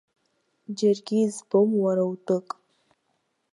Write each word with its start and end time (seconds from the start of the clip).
Џьаргьы 0.77 1.17
избом 1.23 1.69
уара 1.83 2.03
утәык. 2.11 2.47